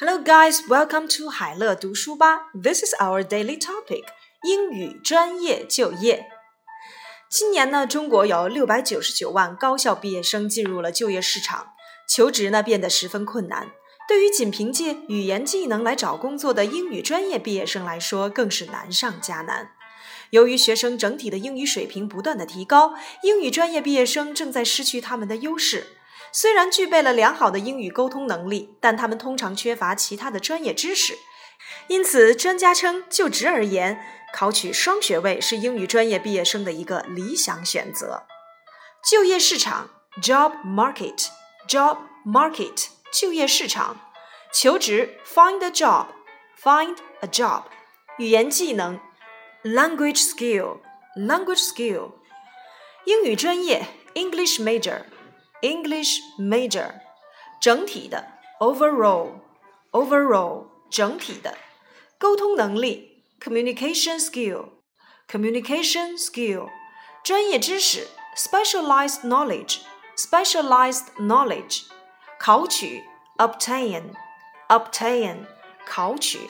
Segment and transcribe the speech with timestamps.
[0.00, 0.60] Hello, guys.
[0.68, 2.50] Welcome to 海乐读书吧。
[2.62, 4.04] This is our daily topic.
[4.42, 6.26] 英语专业就业。
[7.30, 11.68] 今年呢，中国有六百九十九万高校毕业生进入了就业市场，
[12.08, 13.72] 求职呢变得十分困难。
[14.06, 19.70] 对于仅凭借语言技能来找工作的英语专业毕业生来说，更是难上加难。
[20.30, 25.96] 由于学生整体的英语水平不断的提高，英语专业毕业生正在失去他们的优势。
[26.32, 31.16] 虽然具备了良好的英语沟通能力，但他们通常缺乏其他的专业知识。
[31.88, 38.24] 因此，专家称，就职而言，考取双学位是英语专业毕业生的一个理想选择。
[39.08, 42.86] 就业市场 （job market），job market。
[43.12, 44.10] 就业市场，
[44.52, 46.06] 求职 find a job
[46.60, 47.62] find a job，
[48.18, 48.98] 语言技能
[49.63, 50.79] language skill
[51.15, 52.11] language skill，
[53.05, 55.03] 英语专业 English major
[55.61, 56.93] English major，
[57.59, 58.27] 整体的
[58.59, 59.41] overall
[59.91, 61.57] overall 整体的，
[62.17, 64.69] 沟通能力 communication skill
[65.27, 66.69] communication skill，
[67.23, 69.79] 专业知识 specialized knowledge
[70.15, 71.83] specialized knowledge。
[72.39, 73.03] 考取
[73.37, 74.13] obtain
[74.69, 75.45] obtain
[75.85, 76.49] 考取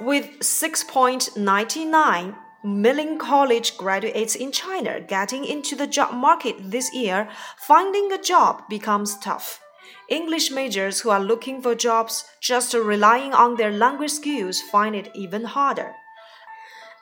[0.00, 8.12] With 6.99 million college graduates in China getting into the job market this year, finding
[8.12, 9.60] a job becomes tough.
[10.08, 15.10] English majors who are looking for jobs just relying on their language skills find it
[15.14, 15.94] even harder.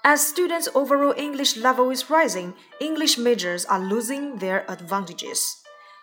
[0.04, 5.56] As students' overall English level is rising, English majors are losing their advantages.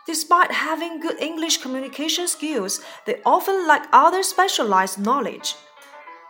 [0.05, 5.55] Despite having good English communication skills, they often lack other specialized knowledge.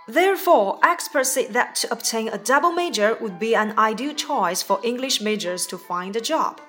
[0.07, 4.79] Therefore, experts say that to obtain a double major would be an ideal choice for
[4.83, 6.61] English majors to find a job.